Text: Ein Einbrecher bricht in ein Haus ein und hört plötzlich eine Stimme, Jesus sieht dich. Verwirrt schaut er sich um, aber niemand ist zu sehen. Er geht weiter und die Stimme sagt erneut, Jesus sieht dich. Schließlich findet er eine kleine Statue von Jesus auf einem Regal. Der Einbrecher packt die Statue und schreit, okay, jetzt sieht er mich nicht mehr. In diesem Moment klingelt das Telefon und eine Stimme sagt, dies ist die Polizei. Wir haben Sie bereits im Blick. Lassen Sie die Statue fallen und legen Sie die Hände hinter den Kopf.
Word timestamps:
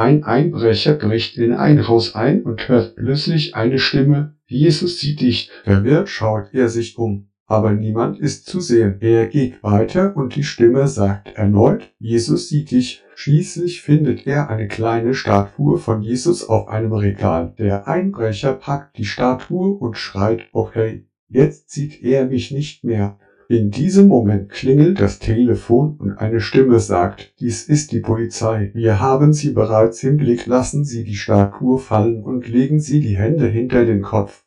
Ein 0.00 0.24
Einbrecher 0.24 0.94
bricht 0.94 1.36
in 1.36 1.52
ein 1.52 1.86
Haus 1.86 2.14
ein 2.14 2.42
und 2.44 2.70
hört 2.70 2.96
plötzlich 2.96 3.54
eine 3.54 3.78
Stimme, 3.78 4.34
Jesus 4.46 4.98
sieht 4.98 5.20
dich. 5.20 5.50
Verwirrt 5.64 6.08
schaut 6.08 6.54
er 6.54 6.70
sich 6.70 6.96
um, 6.96 7.28
aber 7.44 7.72
niemand 7.72 8.18
ist 8.18 8.46
zu 8.46 8.60
sehen. 8.60 8.96
Er 9.00 9.26
geht 9.26 9.62
weiter 9.62 10.16
und 10.16 10.36
die 10.36 10.42
Stimme 10.42 10.88
sagt 10.88 11.36
erneut, 11.36 11.92
Jesus 11.98 12.48
sieht 12.48 12.70
dich. 12.70 13.04
Schließlich 13.14 13.82
findet 13.82 14.26
er 14.26 14.48
eine 14.48 14.68
kleine 14.68 15.12
Statue 15.12 15.76
von 15.76 16.00
Jesus 16.00 16.48
auf 16.48 16.68
einem 16.68 16.94
Regal. 16.94 17.52
Der 17.58 17.86
Einbrecher 17.86 18.54
packt 18.54 18.96
die 18.96 19.04
Statue 19.04 19.76
und 19.76 19.98
schreit, 19.98 20.48
okay, 20.52 21.04
jetzt 21.28 21.72
sieht 21.72 22.02
er 22.02 22.24
mich 22.24 22.50
nicht 22.52 22.84
mehr. 22.84 23.18
In 23.50 23.72
diesem 23.72 24.06
Moment 24.06 24.48
klingelt 24.48 25.00
das 25.00 25.18
Telefon 25.18 25.96
und 25.98 26.12
eine 26.12 26.38
Stimme 26.38 26.78
sagt, 26.78 27.34
dies 27.40 27.64
ist 27.64 27.90
die 27.90 27.98
Polizei. 27.98 28.70
Wir 28.74 29.00
haben 29.00 29.32
Sie 29.32 29.50
bereits 29.50 30.04
im 30.04 30.18
Blick. 30.18 30.46
Lassen 30.46 30.84
Sie 30.84 31.02
die 31.02 31.16
Statue 31.16 31.80
fallen 31.80 32.22
und 32.22 32.46
legen 32.46 32.78
Sie 32.78 33.00
die 33.00 33.16
Hände 33.16 33.48
hinter 33.48 33.84
den 33.84 34.02
Kopf. 34.02 34.44